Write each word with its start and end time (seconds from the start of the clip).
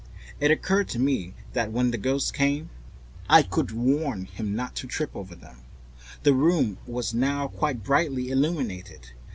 It 0.39 0.49
occurred 0.49 0.87
to 0.89 0.99
me 0.99 1.35
that 1.53 1.71
when 1.71 1.91
the 1.91 1.97
ghost 1.99 2.33
came 2.33 2.71
I 3.29 3.43
could 3.43 3.69
warn 3.69 4.25
him 4.25 4.55
not 4.55 4.75
to 4.77 4.87
trip 4.87 5.15
over 5.15 5.35
them. 5.35 5.57
The 6.23 6.33
room 6.33 6.79
was 6.87 7.13
now 7.13 7.49
quite 7.49 7.83
brightly 7.83 8.29
illuminated. 8.31 9.09